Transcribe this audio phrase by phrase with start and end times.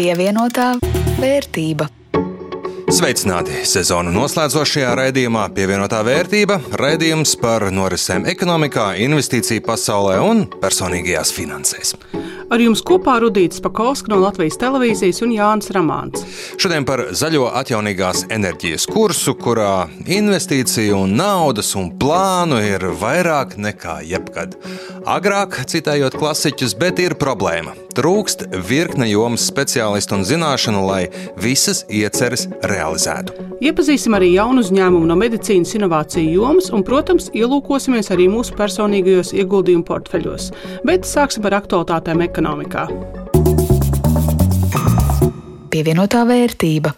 [0.00, 0.78] Pievienotā
[1.20, 1.84] vērtība.
[2.88, 3.58] Sveicināti!
[3.68, 11.92] Sezonu noslēdzošajā raidījumā pievienotā vērtība- raidījums par norisēm ekonomikā, investīciju pasaulē un personīgajās finansēs.
[12.50, 16.24] Ar jums kopā Rudīts Pakausks no Latvijas televīzijas un Jānis Ramāns.
[16.56, 24.00] Šodien par zaļo atjaunīgās enerģijas kursu, kurā investīciju un naudas un plānu ir vairāk nekā
[24.02, 24.56] jebkad.
[25.04, 27.76] Agrāk, citējot klasiķus, bet ir problēma.
[28.00, 31.02] Trūkst virkne jomas speciālistu un zināšanu, lai
[31.36, 33.34] visas ieceres realizētu.
[33.60, 39.84] Iepazīsim arī jaunu uzņēmumu no medicīnas inovāciju jomas un, protams, ielūkosimies arī mūsu personīgajos ieguldījumu
[39.84, 40.48] portfeļos.
[40.88, 42.88] Bet sāksim ar aktualitātēm ekonomikā.
[45.68, 46.96] Pievienotā vērtība.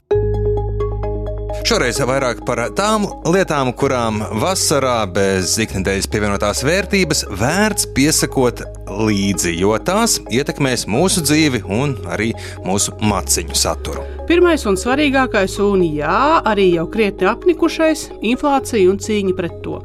[1.63, 9.77] Šoreiz vairāk par tām lietām, kurām vasarā bez ikdienas pievienotās vērtības vērts piesakot līdzi, jo
[9.87, 12.33] tās ietekmēs mūsu dzīvi un arī
[12.67, 14.03] mūsu maciņu saturu.
[14.27, 19.79] Pirmais un svarīgākais, un jā, arī jau krietni apnikušais- inflācija un cīņa pret to.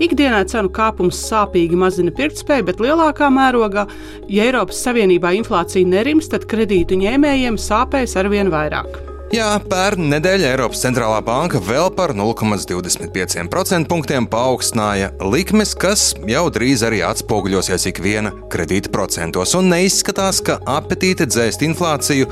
[0.00, 3.86] Ikdienā cenu kāpums sāpīgi mazina pirktspēju, bet lielākā mērogā,
[4.28, 9.17] ja Eiropas Savienībā inflācija nerims, tad kredītu ņēmējiem sāpēs arvien vairāk.
[9.28, 16.80] Jā, pērn nedēļa Eiropas centrālā banka vēl par 0,25% punktiem paaugstināja likmes, kas jau drīz
[16.88, 19.52] arī atspoguļosies ikviena kredīta procentos.
[19.58, 22.30] Un neizskatās, ka apetīte dzēst inflāciju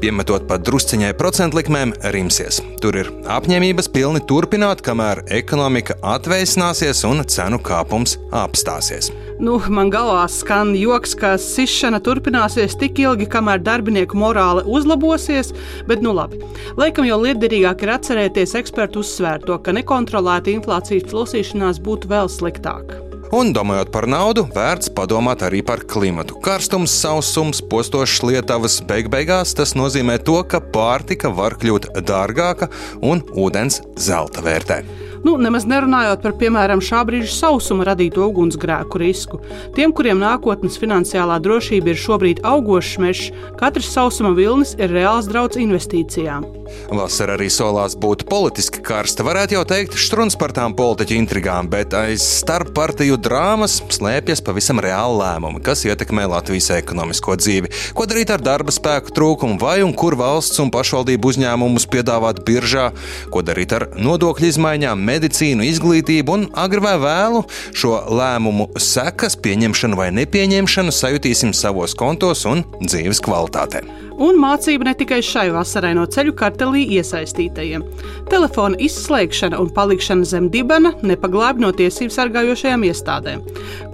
[0.00, 2.60] piemetot pat drusciņai procentu likmēm, rimsies.
[2.80, 9.10] Tur ir apņēmības pilni turpināt, kamēr ekonomika atveicināsies un cenu kāpums apstāsies.
[9.40, 15.54] Nu, man galvā skan joks, ka sišana turpināsies tik ilgi, kamēr darbinieku morāle uzlabosies,
[15.88, 16.40] bet nu labi.
[16.80, 23.09] Laikam jau liederīgāk ir atcerēties ekspertu uzsvērto, ka nekontrolēta inflācijas plosīšanās būtu vēl sliktāk.
[23.30, 26.34] Un, domājot par naudu, vērts padomāt arī par klimatu.
[26.42, 32.66] Karstums, sausums, postošs lietavas, beig beigās tas nozīmē to, ka pārtika var kļūt dārgāka
[33.06, 34.80] un ūdens zelta vērtē.
[35.22, 39.38] Nu, nemaz nerunājot par, piemēram, šā brīža sausuma radīto ugunsgrēku risku.
[39.76, 43.28] Tiem, kuriem nākotnes finansiālā drošība ir šobrīd augošs mežs,
[43.60, 46.48] katrs sausuma vilnis ir reāls draudz investīcijām.
[46.90, 49.24] Vasara arī solās būt politiski karsta.
[49.26, 54.82] Varētu jau teikt, strūns par tām politiķu intrigām, bet aiz starp partiju drāmas slēpjas pavisam
[54.82, 57.70] reāli lēmumi, kas ietekmē Latvijas ekonomisko dzīvi.
[57.94, 62.90] Ko darīt ar darba spēku trūkumu, vai un kur valsts un pašvaldību uzņēmumus piedāvāt biržā,
[63.30, 69.98] ko darīt ar nodokļu izmaiņām, medicīnu, izglītību un agri vai vēlu šo lēmumu sekas, pieņemšanu
[70.00, 74.09] vai nepieņemšanu sajutīsim savos kontos un dzīves kvalitātē.
[74.20, 77.86] Un mācība ne tikai šai vasarai no ceļu kartelī iesaistītajiem.
[78.28, 83.44] Telefona izslēgšana un palikšana zem dibena nepaglāb no tiesību sargājošajām iestādēm.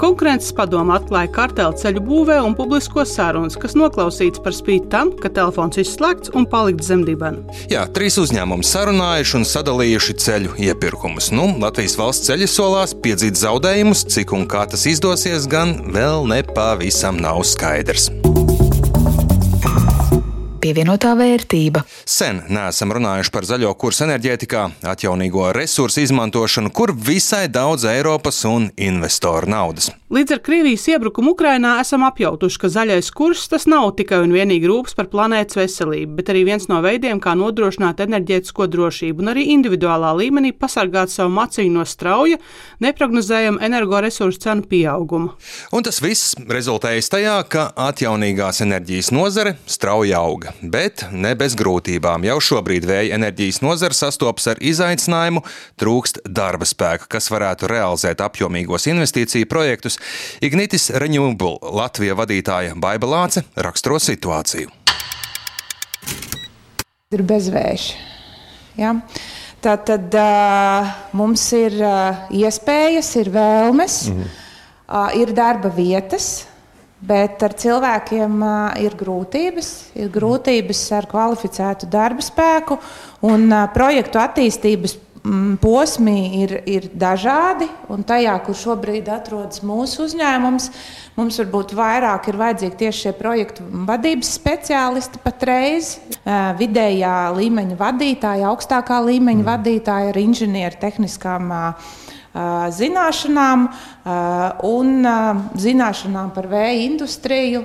[0.03, 5.31] Konkurences padoma atklāja karteli ceļu būvē un publisko sarunas, kas noklausīts par spīti tam, ka
[5.31, 7.45] telefons izslēgts un palikt zem dibena.
[7.71, 11.31] Jā, trīs uzņēmumi sarunājuši un sadalījuši ceļu iepirkumus.
[11.37, 17.23] Nu, Latvijas valsts ceļi solās piedzīt zaudējumus, cik un kā tas izdosies, gan vēl nepavisam
[17.23, 18.11] nav skaidrs
[20.67, 21.85] pievienotā vērtība.
[22.09, 28.71] Sen neesam runājuši par zaļo kursu enerģētikā, atjaunīgo resursu izmantošanu, kur visai daudz Eiropas un
[28.77, 29.93] investoru naudas.
[30.07, 34.69] Līdz ar Krievijas iebrukumu Ukrainā esam apjautuši, ka zaļais kurs tas nav tikai un vienīgi
[34.71, 39.49] rūpes par planētas veselību, bet arī viens no veidiem, kā nodrošināt enerģētisko drošību un arī
[39.57, 42.39] individuālā līmenī pasargāt savu maciņu no strauja,
[42.87, 45.35] neprognozējama energoresursu cenu pieauguma.
[45.75, 52.25] Un tas viss rezultējas tajā, ka atjaunīgās enerģijas nozare strauji auga bet ne bez grūtībām.
[52.27, 55.43] Jau šobrīd vēja enerģijas nozara sastopas ar izaicinājumu,
[55.81, 59.96] trūkst darba spēka, kas varētu realizēt apjomīgos investīciju projektus.
[60.45, 64.73] Ignitis Renewable Latvijas vadītāja Baiba Lāce raksturo situāciju.
[67.15, 67.91] Ir bezvējš.
[68.77, 68.97] Ja?
[69.63, 74.43] Tā tad uh, mums ir uh, iespējas, ir vēlmes, mm
[74.89, 76.47] uh, ir darba vietas.
[77.07, 79.69] Bet ar cilvēkiem uh, ir grūtības.
[80.01, 82.79] Ir grūtības ar kvalificētu darba spēku,
[83.29, 84.97] un uh, projektu attīstības
[85.61, 87.69] posmi ir, ir dažādi.
[88.07, 90.69] Tajā, kur šobrīd atrodas mūsu uzņēmums,
[91.17, 95.97] mums varbūt vairāk ir vajadzīgi tieši šie projektu vadības speciālisti patreiz.
[96.61, 99.49] Vidējā līmeņa vadītāji, augstākā līmeņa mm.
[99.51, 101.53] vadītāji ar inženieru tehniskām.
[102.77, 103.69] Zināšanām
[104.69, 105.11] un
[105.57, 107.65] zināšanām par vēja industriju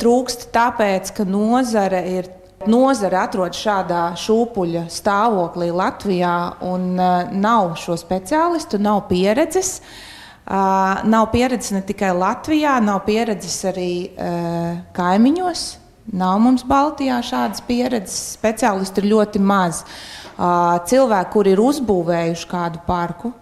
[0.00, 2.34] trūkst tāpēc, ka nozare ir.
[2.64, 9.80] Nozare atrodas šādā šūpuļa stāvoklī Latvijā, un uh, nav šo speciālistu, nav pieredzes.
[10.46, 15.66] Uh, nav pieredzes ne tikai Latvijā, nav pieredzes arī uh, kaimiņos,
[16.14, 18.36] Nav mums Baltijā šādas pieredzes.
[18.36, 19.82] Speciālisti ir ļoti maz.
[20.36, 23.32] Cilvēki, kuri ir uzbūvējuši kādu parku,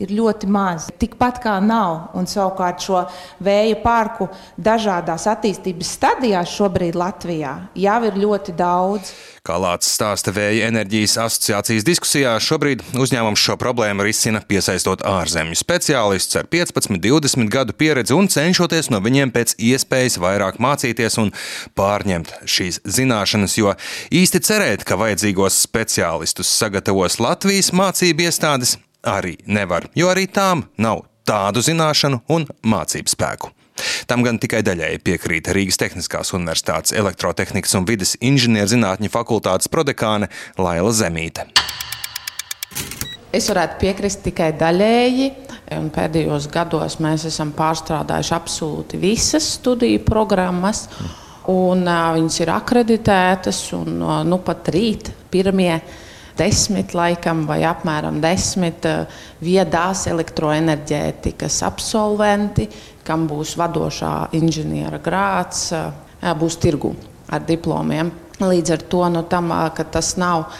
[0.00, 0.88] ir ļoti maz.
[1.00, 2.10] Tikpat kā nav.
[2.16, 3.04] Un savukārt šo
[3.44, 4.30] vēja parku
[4.60, 9.12] dažādās attīstības stadijās šobrīd Latvijā jau ir ļoti daudz.
[9.40, 16.36] Kā Lācis stāsta Vēja enerģijas asociācijas diskusijā, šobrīd uzņēmums šo problēmu risina piesaistot ārzemju speciālistus
[16.42, 21.32] ar 15, 20 gadu pieredzi un cenšoties no viņiem pēc iespējas vairāk mācīties un
[21.78, 23.72] pārņemt šīs zināšanas, jo
[24.12, 28.76] īsti cerēt, ka vajadzīgos speciālistus sagatavos Latvijas mācību iestādes,
[29.06, 33.52] arī nevar, jo arī tām nav tādu zināšanu un mācību spēku.
[34.10, 40.28] Tam gan tikai daļēji piekrīt Rīgas Tehniskās Universitātes elektrotehnikas un vidas inženierzinātņu fakultātes prodekāne
[40.60, 41.46] Laila Zemīte.
[43.30, 45.30] Es varētu piekrist tikai daļēji.
[45.94, 50.88] Pēdējos gados mēs esam pārstrādājuši absolūti visas studiju programmas,
[51.50, 53.60] un uh, viņas ir akreditētas.
[53.78, 55.76] Un, uh, nu, pat rīt pirmie
[56.40, 62.66] desmit, laikam, vai apmēram desmit uh, viedās elektroenerģētikas absolventi,
[63.04, 65.70] kam būs vadošā inženiera grāts,
[66.20, 66.92] būs tirgu
[67.32, 68.10] ar diplomiem.
[68.40, 70.50] Līdz ar to nu, tam, ka tas nav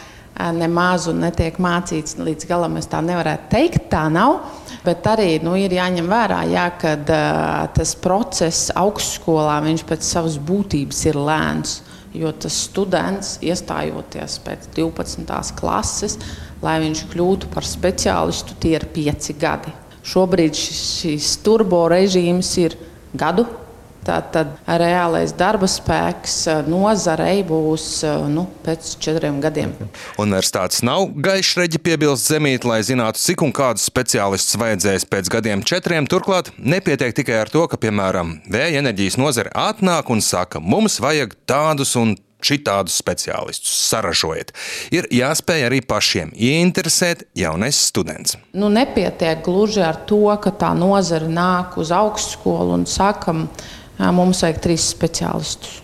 [0.57, 3.89] nemaz un netiek mācīts līdz galam, es tā nevarētu teikt.
[3.93, 4.39] Tā nav.
[4.85, 11.03] Bet arī nu, ir jāņem vērā, jā, ka uh, tas process augstskolā pēc savas būtības
[11.11, 11.81] ir lēns.
[12.17, 15.55] Jo tas students, iestājoties pēc 12.
[15.61, 16.17] klases,
[16.63, 19.71] lai viņš kļūtu par speciālistu, tie ir pieci gadi.
[20.03, 22.75] Šobrīd šis, turbo režīms ir
[23.15, 23.47] gadu.
[24.07, 29.75] Tātad reālais darba spēks eh, nozarei būs eh, nu, pēc četriem gadiem.
[30.21, 36.09] Universitātes nav gaišreģi piebilst zemīt, lai zinātu, cik un kādus speciālistus vajadzēs pēc gadiem četriem.
[36.11, 41.37] Turklāt nepietiek tikai ar to, ka, piemēram, vēja enerģijas nozare atnāk un saka, mums vajag
[41.51, 44.53] tādus un šitādus speciālistus saražojiet.
[44.95, 48.39] Ir jāspēj arī pašiem ieinteresēt jaunais students.
[48.57, 53.37] Nu, nepietiek gluži ar to, ka tā nozara nāk uz augstskolu un saka,
[54.15, 55.81] mums vajag trīs speciālistus.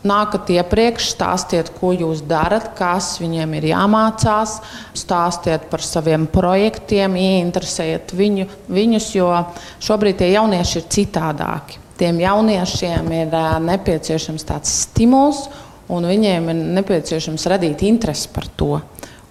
[0.00, 4.54] Nākat iepriekš, stāstiet, ko jūs darat, kas viņiem ir jāmācās,
[4.96, 9.28] stāstiet par saviem projektiem, ieinteresējiet viņu, viņus, jo
[9.84, 11.76] šobrīd tie jaunieši ir citādāki.
[12.00, 13.36] Tiem jauniešiem ir
[13.66, 15.50] nepieciešams tāds stimuls
[15.92, 18.78] un viņiem ir nepieciešams radīt interesi par to.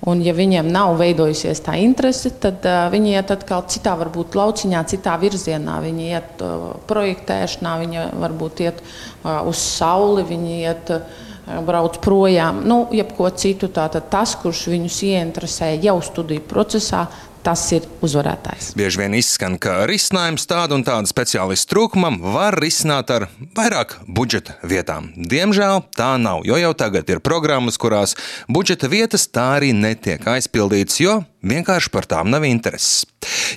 [0.09, 4.83] Un, ja viņiem nav veidojusies tā interese, tad uh, viņi iet atkal citā, varbūt lauciņā,
[4.89, 5.79] citā virzienā.
[5.85, 10.95] Viņi iet uh, projektēšanā, viņi varbūt iet uh, uz sauli, viņi iet.
[10.95, 11.25] Uh,
[11.65, 13.71] brauc projām, nu, jebko citu.
[13.73, 17.07] Tātad tas, kurš viņus ieinteresē jau studiju procesā,
[17.43, 18.73] tas ir uzvarētājs.
[18.79, 23.27] Bieži vien izskan, ka risinājums tādu un tādu speciālistu trūkumam var risināt ar
[23.57, 25.11] vairāk budžeta vietām.
[25.15, 28.15] Diemžēl tā nav, jo jau tagad ir programmas, kurās
[28.51, 33.05] budžeta vietas tā arī netiek aizpildītas, jo vienkārši par tām nav intereses.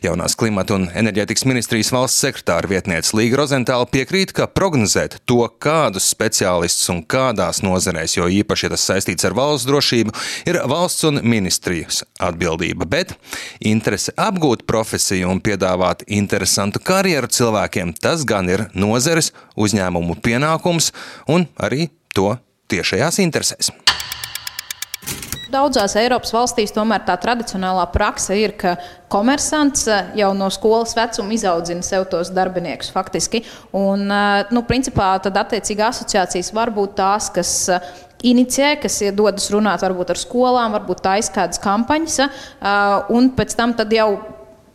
[0.03, 6.09] Jaunās klimata un enerģētikas ministrijas valsts sekretāra vietniece Līga Rozentāla piekrīt, ka prognozēt to, kādus
[6.11, 10.15] speciālistus un kādās nozarēs, jo īpaši, ja tas saistīts ar valsts drošību,
[10.51, 12.89] ir valsts un ministrijas atbildība.
[12.91, 13.15] Bet
[13.73, 20.93] interese apgūt profesiju un piedāvāt interesantu karjeru cilvēkiem, tas gan ir nozares uzņēmumu pienākums
[21.33, 22.37] un arī to
[22.73, 23.73] tiešajās interesēs.
[25.53, 28.79] Daudzās Eiropas valstīs tomēr tā tradicionālā praksa ir, ka
[29.13, 33.43] komersants eh, jau no skolas vecuma izaudzina sev tos darbiniekus faktiski.
[33.77, 37.53] Un, eh, nu, principā, tad attiecīgi asociācijas var būt tās, kas
[38.23, 42.19] inicijē, kas dodas runāt varbūt ar skolām, varbūt taisa kādas kampaņas,
[43.15, 44.11] un pēc tam jau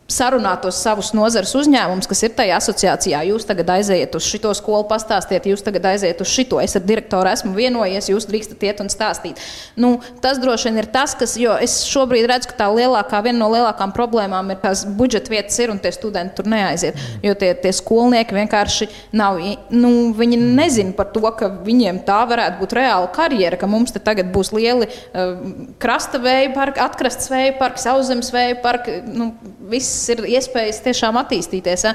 [0.08, 3.20] sarunātos savus nozares uzņēmumus, kas ir tajā asociācijā.
[3.28, 6.62] Jūs tagad aiziet uz šo skolu, pastāstiet, jūs tagad aiziet uz šo.
[6.62, 9.40] Es ar direktoru esmu vienojies, jūs drīkstat iet un stāstīt.
[9.76, 13.42] Nu, tas droši vien ir tas, kas, jo es šobrīd redzu, ka tā lielākā, viena
[13.42, 16.96] no lielākām problēmām ir tās budžeta vietas ir un tie studenti tur neaiziet.
[17.24, 19.42] Jo tie, tie skolnieki vienkārši nav,
[19.76, 24.00] nu, viņi nezina par to, ka viņiem tā varētu būt reāla karjera, ka mums te
[24.00, 25.36] tagad būs lieli uh,
[25.82, 29.02] krasta vēja parki, atkrastes vēja parki, sauszemes vēja parki.
[29.12, 29.34] Nu,
[29.68, 31.94] viss ir iespējas tiešām attīstīties ja,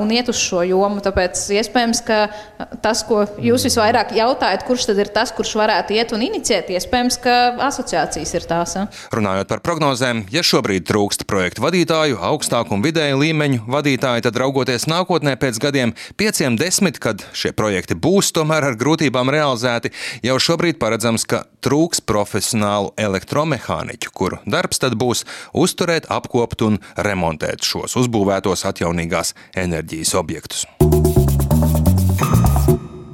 [0.00, 1.02] un iet uz šo jomu.
[1.04, 2.18] Tāpēc iespējams, ka
[2.84, 7.20] tas, ko jūs visvairāk jautājat, kurš tad ir tas, kurš varētu iet un inicijēt, iespējams,
[7.24, 7.36] ka
[7.68, 8.76] asociācijas ir tās.
[8.78, 8.86] Ja.
[9.14, 14.88] Runājot par prognozēm, ja šobrīd trūkst projektu vadītāju, augstāku un vidēju līmeņu vadītāju, tad raugoties
[14.90, 19.92] nākotnē pēc gadiem, pieciem, desmit, kad šie projekti būs tomēr ar grūtībām realizēti,
[20.26, 25.24] jau šobrīd paredzams, ka trūks profesionālu elektromehāniķu, kuru darbs tad būs
[25.56, 30.66] uzturēt, apkopot un remontēt šos uzbūvētos atjaunīgās enerģijas objektus.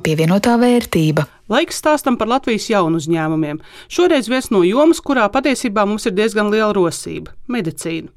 [0.05, 1.25] Pievienotā vērtība.
[1.49, 3.59] Laiks stāstam par Latvijas jaunu uzņēmumiem.
[3.93, 8.09] Šoreiz viens no jomas, kurā patiesībā mums ir diezgan liela rosība- medicīna.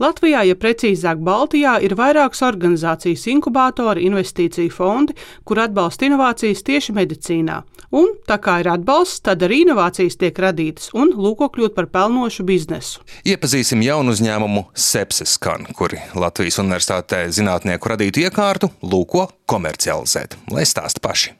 [0.00, 7.62] Latvijā, ja precīzāk Baltijā, ir vairākas organizācijas, inkubātori, investīciju fondi, kur atbalsta inovācijas tieši medicīnā.
[7.92, 12.46] Un, tā kā ir atbalsts, tad arī inovācijas tiek radītas un lūko kļūt par pelnošu
[12.46, 13.00] biznesu.
[13.26, 20.38] Iepazīsim jaunu uzņēmumu Sepsiskan, kuri Latvijas Universitātē zinātnieku radītu iekārtu lūko komercializēt.
[20.50, 21.39] Lai stāsta paši.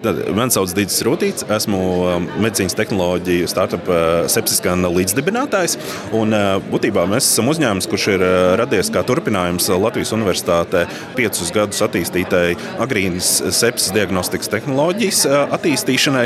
[0.00, 1.78] Tad man sauc Dīdis Rūtīts, esmu
[2.08, 3.98] um, medicīnas tehnoloģiju startup uh,
[4.32, 5.74] sepsiskana līdzdibinātājs.
[6.16, 10.86] Un, uh, būtībā mēs esam uzņēmums, kurš ir uh, radies kā turpinājums Latvijas Universitātē
[11.18, 13.28] piecus gadus attīstītai agrīnas
[13.58, 15.26] sepsis diagnostikas tehnoloģijas
[15.58, 16.24] attīstīšanai.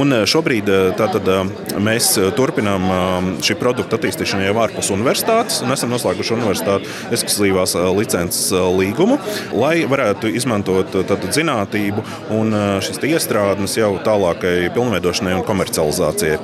[0.00, 1.28] Un šobrīd tātad,
[1.76, 8.48] mēs turpinām um, šī produkta attīstīšanu jau ārpus universitātes un esam noslēguši universitātes ekskluzīvās licences
[8.80, 9.20] līgumu,
[9.60, 12.08] lai varētu izmantot tātad, zinātību
[12.40, 16.38] un šīs iestrādnes jau tālākai pilnveidošanai un komercializācijai.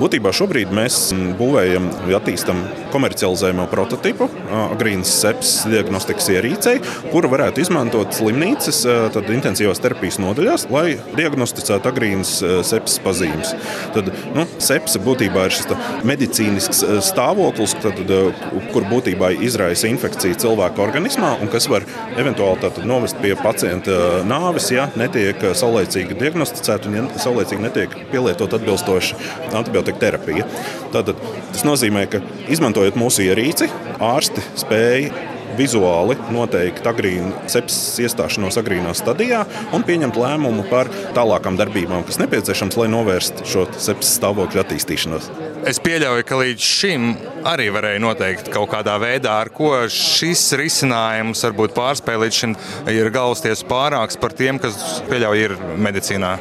[0.00, 0.98] Būtībā šobrīd mēs
[1.38, 2.62] būvējam, attīstam
[2.94, 6.76] komercializējumu prototipu agrīnas seps diagnostikas ierīcei,
[7.10, 8.82] kuru varētu izmantot slimnīcas
[9.30, 12.32] intensīvās terapijas nodaļās, lai diagnosticētu agrīnas
[12.66, 13.54] sepses pazīmes.
[13.94, 15.70] Tad, nu, sepse būtībā ir šis
[16.08, 18.00] medicīnisks stāvoklis, tad,
[18.74, 21.86] kur būtībā izraisa infekciju cilvēka organismā un kas var
[22.18, 28.54] eventuāli novest pie pacienta nāves, ja netiek saulēcīgi saulēcīgi diagnosticēta un ja saulēcīgi netiek pielietot
[28.56, 29.16] atbilstoša
[29.54, 30.46] antibiotika terapija.
[30.92, 31.16] Tātad,
[31.52, 35.12] tas nozīmē, ka izmantojot mūsu ierīci, ārsti spēja
[35.60, 39.44] vizuāli noteikt agrīnu sepsis iestāšanos agrīnā stadijā
[39.76, 45.30] un pieņemt lēmumu par tālākām darbībām, kas nepieciešams, lai novērstu šo sepsis stāvokļa attīstīšanos.
[45.68, 47.10] Es pieļauju, ka līdz šim
[47.48, 52.54] arī varēja noteikt kaut kādā veidā, ar ko šis risinājums varbūt pārspēj līdz šim
[52.88, 56.32] ir galvasties pārāks par tiem, kas pieļauj ir medicīnā.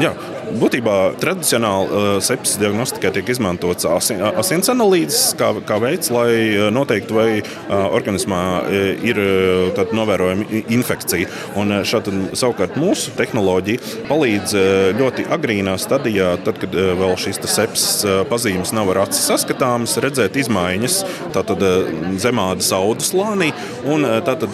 [0.00, 0.14] Jā,
[0.52, 6.66] Būtībā tradicionāli uh, sepsis diagnostikai tiek izmantots asin, asins analīzes kā, kā veids, lai uh,
[6.74, 8.40] noteiktu, vai uh, organismā
[9.02, 9.18] ir
[9.94, 11.28] novērojama infekcija.
[11.60, 14.54] Un šādi, savukārt mūsu tehnoloģija palīdz
[14.98, 20.98] ļoti agrīnā stadijā, tad, kad vēl šīs sepsis pazīmes nav ar acis saskatāmas, redzēt izmaiņas
[21.34, 21.64] tātad,
[22.22, 23.52] zemādas audu slānī
[23.88, 24.52] un tātad,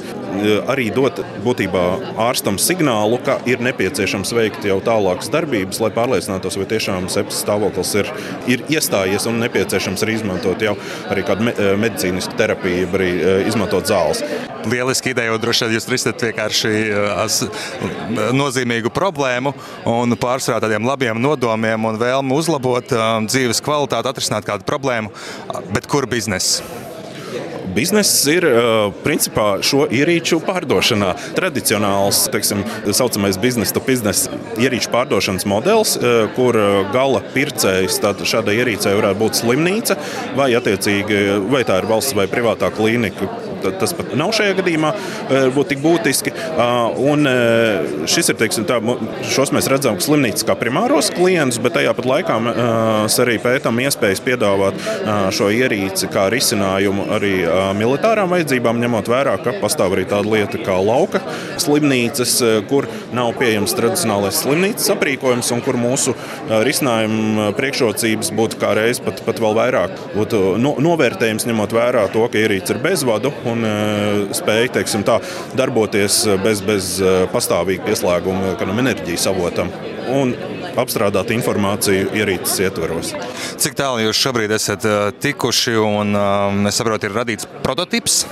[0.68, 1.84] arī dot būtībā
[2.28, 7.94] ārstam signālu, ka ir nepieciešams veikt jau tālākas darbības, lai pārliecinātos, vai tiešām sepsis stāvoklis
[8.00, 8.10] ir,
[8.50, 10.74] ir iestājies un nepieciešams arī izmantot jau
[11.10, 14.22] arī kādu me, eh, medicīnisku terapiju, arī eh, izmantot zāles.
[14.68, 19.54] Lieliski ideja, jo droši vien jūs risināt vienkārši eh, nozīmīgu problēmu
[19.88, 22.94] un pārsvarā tādiem labiem nodomiem un vēlmu uzlabot
[23.28, 25.12] dzīves kvalitāti, atrisināt kādu problēmu.
[25.72, 26.87] Bet kur biznesa?
[27.78, 28.42] Bizness ir
[29.04, 31.12] principā šo ierīču pārdošanā.
[31.36, 35.94] Tradicionāls, teiksim, saucamais biznesa to biznesa ierīču pārdošanas modelis,
[36.34, 36.58] kur
[36.90, 39.98] gala pircējs šādai ierīcei varētu būt slimnīca
[40.34, 40.50] vai,
[41.54, 43.30] vai tā ir valsts vai privātā klīnika
[43.80, 44.92] tas pat nav šajā gadījumā
[45.54, 46.34] būt tik būtiski.
[47.08, 47.28] Un
[48.08, 48.80] šis ir, teiksim, tā,
[49.28, 54.22] šos mēs redzam slimnīcas kā primāros klientus, bet tajā pat laikā mēs arī pētām iespējas
[54.24, 54.78] piedāvāt
[55.34, 57.34] šo ierīci kā risinājumu arī
[57.78, 61.22] militārām vajadzībām, ņemot vērā, ka pastāv arī tāda lieta kā lauka
[61.60, 62.38] slimnīcas,
[62.70, 66.14] kur nav pieejams tradicionālais slimnīcas aprīkojums un kur mūsu
[66.66, 72.24] risinājuma priekšrocības būtu kā reiz pat, pat vēl vairāk būtu no, novērtējums, ņemot vērā to,
[72.30, 73.66] ka ierīce ir bezvadu un
[74.36, 75.18] spēja teiksim, tā,
[75.58, 76.96] darboties bez, bez
[77.32, 79.72] pastāvīga pieslēguma kādam enerģijas avotam.
[80.08, 80.32] Un
[80.78, 83.10] apstrādāt informāciju ierīces ietvaros.
[83.60, 84.86] Cik tālu jūs šobrīd esat
[85.20, 88.22] tikuši un es saprotu, ir radīts prototyps,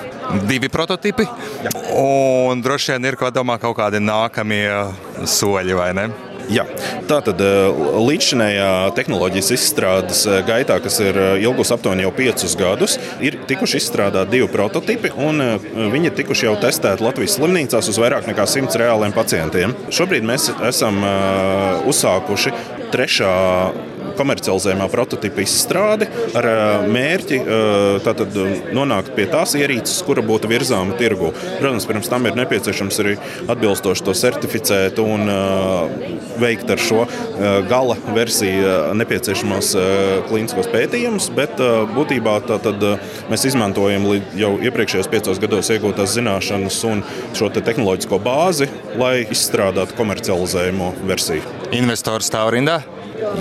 [0.48, 1.26] divi prototypi.
[1.66, 1.74] Jā.
[2.00, 4.70] Un droši vien ir kaut, domā, kaut kādi nākamie
[5.26, 6.08] soļi, vai ne?
[6.52, 6.62] Jā.
[7.10, 7.40] Tātad
[8.06, 14.48] līdzinējā tehnoloģijas izstrādes gaitā, kas ir ilgus aptuveni jau piecus gadus, ir tikuši izstrādāti divi
[14.52, 15.42] prototipi, un
[15.94, 19.74] viņi ir tikuši jau testēti Latvijas slimnīcās uz vairāk nekā simts reāliem pacientiem.
[19.90, 21.02] Šobrīd mēs esam
[21.90, 22.54] uzsākuši
[22.94, 23.34] trešā
[24.18, 26.48] komercializējumā prototypa izstrādi ar
[26.90, 27.40] mērķi
[28.06, 28.36] tātad,
[28.76, 31.32] nonākt pie tās ierīces, kura būtu virzāma tirgu.
[31.60, 33.16] Protams, pirms tam ir nepieciešams arī
[33.52, 35.30] atbilstoši to certificēt un
[36.40, 37.04] veikt ar šo
[37.70, 39.72] gala versiju nepieciešamos
[40.30, 41.60] klīniskos pētījumus, bet
[41.94, 42.66] būtībā tad,
[43.30, 44.08] mēs izmantojam
[44.38, 47.04] jau iepriekšējos piecos gados iegūtās zināšanas un
[47.36, 48.70] šo te tehnoloģisko bāzi,
[49.00, 51.44] lai izstrādātu komercializējumu versiju.
[51.76, 52.80] Investors stāv rindā?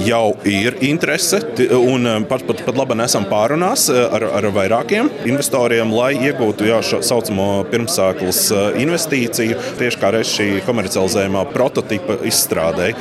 [0.06, 1.42] Jau ir interese,
[1.78, 7.02] un pat, pat, pat labi esam pārunās ar, ar vairākiem investoriem, lai iegūtu jā, šo
[7.06, 8.48] saucamo pirmsāklas
[8.82, 12.92] investīciju tieši kā reiz šī komercializējumā prototypa izstrādē.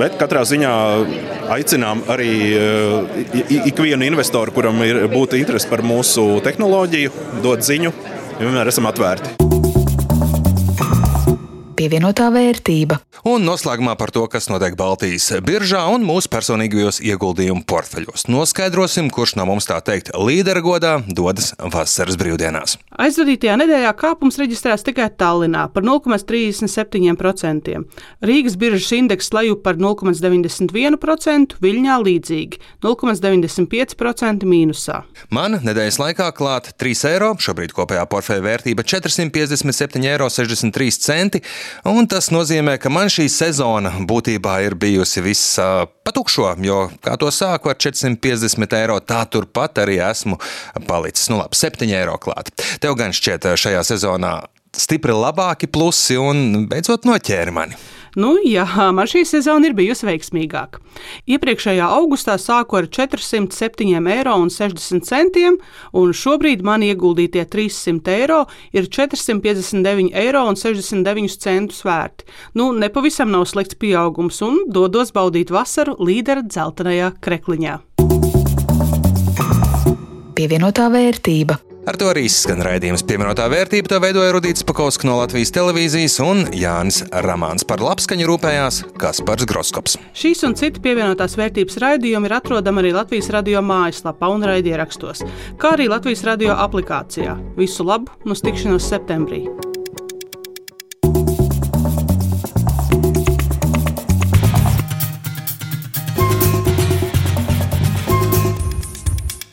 [0.00, 0.72] Bet katrā ziņā
[1.52, 2.32] aicinām arī
[3.62, 7.94] ikvienu investoru, kuram ir būtu interese par mūsu tehnoloģiju, dot ziņu.
[8.40, 9.41] Vienmēr esam atvērti
[11.82, 13.00] pievienotā vērtība.
[13.28, 18.26] Un noslēgumā par to, kas notiek Baltijas biržā un mūsu personīgajos ieguldījumu portfeļos.
[18.30, 22.76] Noskaidrosim, kurš no mums tā teikt līdera godā dodas vasaras brīvdienās.
[23.02, 27.84] Aizvadītajā nedēļā kāpums reģistrēts tikai Tallinā par 0,37%.
[28.26, 34.96] Rīgas biržas indeks leju par 0,91%, Viļņā līdzīgi 0,95% mīnusā.
[35.34, 41.42] Man nedēļas laikā klāt 3 eiro, šobrīd kopējā portfeļa vērtība 457,63 eiro.
[41.88, 45.58] Un tas nozīmē, ka man šī sezona būtībā ir bijusi viss
[46.06, 50.38] patukšo, jo, kā to sāku ar 450 eiro, tā turpat arī esmu
[50.88, 51.28] palicis.
[51.32, 52.52] Nu, labi, 7 eiro klāt.
[52.82, 54.36] Tev gan šķiet šajā sezonā
[54.76, 57.76] stipri labāki plusi un beidzot noķēri mani.
[58.16, 58.66] Nu, jā,
[58.96, 60.80] man šī sezona ir bijusi veiksmīgāka.
[61.30, 65.56] Iepriekšējā augustā sāku ar 407,60 eiro,
[65.96, 68.40] un šobrīd man ieguldītie 300 eiro
[68.76, 70.44] ir 459,69 eiro
[71.86, 72.24] vērti.
[72.58, 77.80] Nu, nepavisam nav slikts pieaugums, un dodos baudīt vasaru līdera dzeltenajā krekliņā.
[80.32, 81.71] Pievienotā vērtība.
[81.82, 83.90] Ar to arī izskan raidījums pievienotā vērtība.
[83.90, 87.64] To veidoja Rudīts Pakauska no Latvijas televīzijas un Jānis Ramāns.
[87.66, 89.96] Par labskaņu rūpējās Kaspars Groskops.
[90.14, 95.24] Šīs un citi pievienotās vērtības raidījumi ir atrodami arī Latvijas radio mājaslapā un raidierakstos,
[95.58, 97.34] kā arī Latvijas radio aplikācijā.
[97.58, 99.42] Visu labu, no tikšanos septembrī!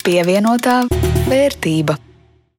[0.06, 0.84] Pievienotā
[1.30, 1.98] vērtība.